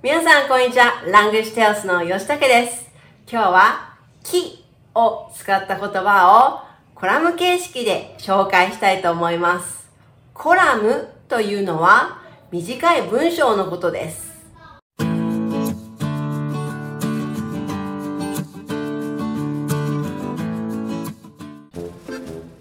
[0.00, 1.02] 皆さん、こんにちは。
[1.10, 2.88] ラングシテオスの吉武です。
[3.28, 6.62] 今日は、きを使った言葉
[6.94, 9.90] をコラム形式で紹介したいと思います。
[10.34, 12.20] コラムというのは
[12.52, 14.28] 短い文章のことです。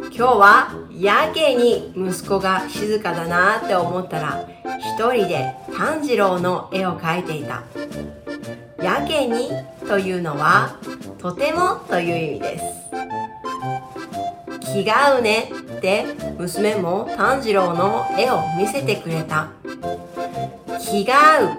[0.09, 4.49] 今日はやけに息子が静かだなって思ったら
[4.79, 7.63] 一人で炭治郎の絵を描いていた。
[8.83, 9.49] やけに
[9.87, 10.77] というのは
[11.17, 12.65] とてもという意味です。
[14.73, 16.05] 気が合うねって
[16.37, 19.49] 娘も炭治郎の絵を見せてくれた。
[20.79, 21.49] 気が合う。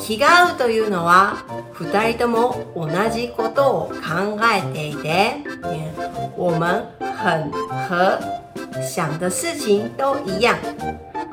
[0.00, 1.36] 気が合うというのは
[1.72, 5.36] 二人とも同じことを考えていて
[6.36, 8.39] 我们很和
[8.82, 10.56] 想的事情都一样。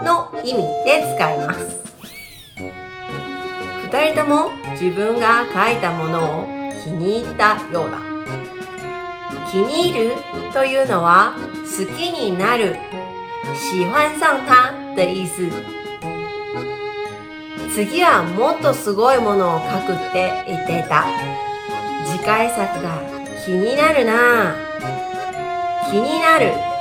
[0.03, 1.59] の意味で使います。
[3.83, 6.45] 二人とも自分が書いたものを
[6.83, 7.99] 気に入ったようだ。
[9.51, 10.15] 気に入る
[10.53, 12.75] というのは好きになる
[13.71, 15.51] 喜欢上他的意思。
[17.73, 21.05] 次はもっとすごいものを書くって言っていた。
[22.05, 23.01] 次回作が
[23.45, 24.55] 気になるな
[25.89, 26.76] 気になる。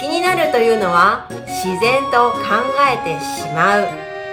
[0.00, 2.38] 気になるというのは自然と考
[2.90, 3.88] えてしまう。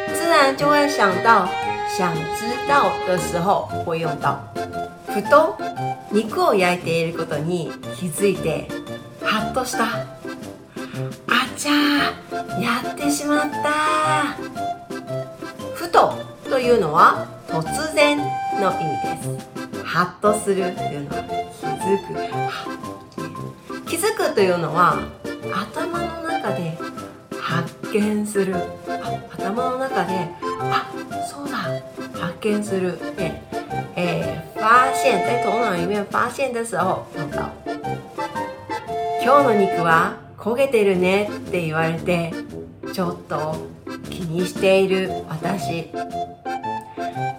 [0.10, 1.48] 自然就会想到
[1.88, 4.40] 想知道的時候会用到。
[5.08, 5.58] ふと
[6.12, 8.68] 肉を焼いていることに気づいて
[9.24, 9.84] ハッとした。
[9.86, 14.36] あちゃーやってしまった。
[15.74, 16.14] ふと
[16.50, 18.18] というのは突然
[18.60, 19.84] の意味です。
[19.84, 21.24] ハッとするというのは
[21.60, 21.98] 気づ
[23.76, 23.90] く。
[23.90, 25.00] 気づくというのは
[25.52, 26.78] 頭の中で
[27.40, 28.56] 発見する。
[29.32, 30.92] 頭の中であ
[31.30, 31.58] そうだ。
[32.20, 32.98] 発見する。
[33.18, 33.42] え
[33.96, 37.50] えー、发现在头脑里面发现的时候用到
[39.22, 41.30] 今日の肉は焦げてるね。
[41.30, 42.34] って言われて
[42.94, 43.56] ちょっと
[44.10, 45.10] 気にしている。
[45.30, 45.90] 私。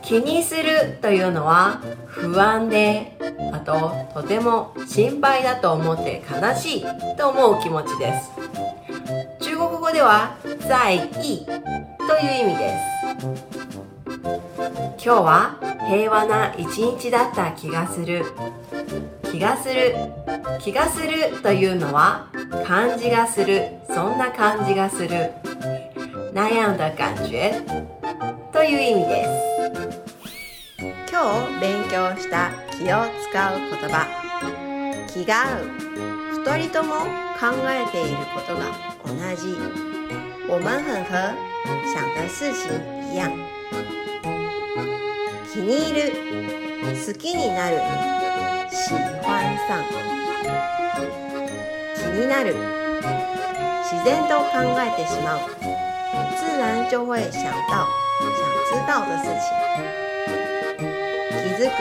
[0.02, 3.16] 気にするというのは不安で
[3.52, 6.84] あととても心配だと思って悲しい
[7.16, 8.30] と思う気持ちです。
[9.40, 10.36] 中国語では
[10.68, 12.90] 在意という意味です。
[15.02, 15.56] 今日は
[15.88, 18.24] 平和な一日だった気がする。
[19.30, 19.94] 気がする。
[20.60, 22.28] 気がするというのは
[22.66, 23.78] 感じがする。
[23.88, 25.32] そんな感じがする。
[26.32, 27.52] 那样的感觉
[28.52, 29.49] という意味です。
[31.22, 34.08] 今日勉強した気を使う言葉。
[35.06, 35.64] 気が合う。
[36.32, 36.94] 二人とも
[37.38, 38.72] 考えていることが
[39.04, 39.54] 同じ。
[40.48, 41.36] 我们很和
[41.84, 42.72] 想的事情
[43.12, 43.30] 一样。
[45.52, 46.10] 気に入る。
[47.04, 47.76] 好きになる。
[48.70, 49.84] 喜欢上。
[51.96, 52.56] 気になる。
[53.84, 55.40] 自然と考えてしまう。
[56.32, 57.86] 自然就会想到
[58.22, 58.32] 想
[58.70, 60.09] 知道的事情。
[61.60, 61.72] づく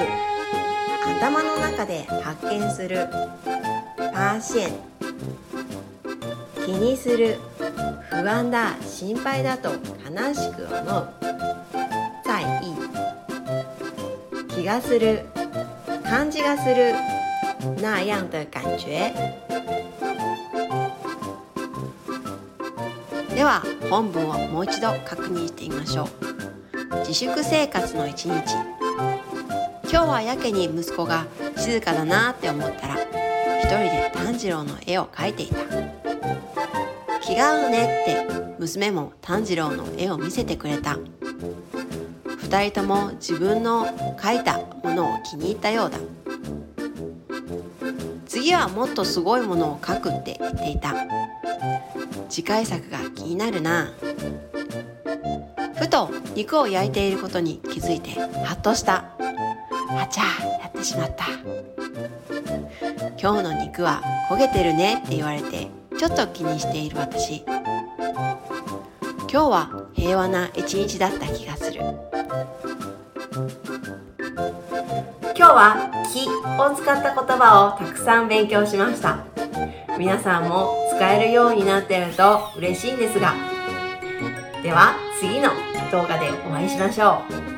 [1.22, 3.08] 頭の中で発見する
[4.14, 4.74] 发現
[6.66, 7.38] 気にする
[8.10, 11.14] 不安だ心配だと悲しく思う
[12.26, 12.76] 在意
[14.50, 15.24] 気がする
[16.04, 16.94] 感じがする
[17.82, 19.14] 那样的感觉
[23.34, 26.30] では本文をもう一度確認してみましょう。
[27.00, 28.80] 自粛生活の一日。
[29.92, 31.26] 今日はやけに息子が
[31.58, 32.98] 静かだなって思ったら
[33.60, 35.56] 一人で炭治郎の絵を描いていた。
[37.20, 41.00] 気が合うねって娘も炭治郎の絵を見せてくれた。
[42.38, 45.98] 二人とも自分の描いたものを気に入ったようだ。
[48.28, 50.94] 次はもっとすごいものを描くって言っていた。
[52.30, 53.92] 次回作が気になるな。
[55.76, 59.06] ふと肉を焼いていることに気づいてハッとした。
[59.92, 60.24] あちゃ
[60.62, 61.26] やってしまった。
[63.22, 67.44] 今日の肉は焦げてるねって言われてちょっと気にしている私。
[69.32, 71.82] 今日は平和な一日だった気がする。
[75.36, 79.20] 今日は「気」を使った言葉をたくさん勉強しました。
[79.98, 83.34] 皆さんも使えるようになってると嬉しいんですが。
[84.64, 85.50] では次の
[85.92, 87.49] 動画でお会いしましょう。